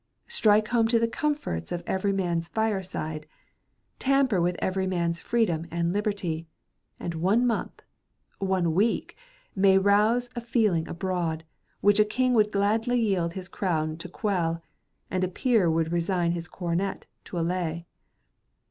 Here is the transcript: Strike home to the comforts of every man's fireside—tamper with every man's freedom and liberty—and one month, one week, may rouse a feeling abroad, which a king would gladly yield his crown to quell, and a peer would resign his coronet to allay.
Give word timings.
Strike 0.27 0.69
home 0.69 0.87
to 0.87 0.97
the 0.97 1.07
comforts 1.07 1.71
of 1.71 1.83
every 1.85 2.11
man's 2.11 2.47
fireside—tamper 2.47 4.41
with 4.41 4.55
every 4.57 4.87
man's 4.87 5.19
freedom 5.19 5.67
and 5.69 5.93
liberty—and 5.93 7.13
one 7.13 7.45
month, 7.45 7.83
one 8.39 8.73
week, 8.73 9.15
may 9.55 9.77
rouse 9.77 10.27
a 10.35 10.41
feeling 10.41 10.87
abroad, 10.87 11.43
which 11.81 11.99
a 11.99 12.03
king 12.03 12.33
would 12.33 12.51
gladly 12.51 12.99
yield 12.99 13.33
his 13.33 13.47
crown 13.47 13.95
to 13.97 14.09
quell, 14.09 14.63
and 15.11 15.23
a 15.23 15.27
peer 15.27 15.69
would 15.69 15.91
resign 15.91 16.31
his 16.31 16.47
coronet 16.47 17.05
to 17.23 17.37
allay. 17.37 17.85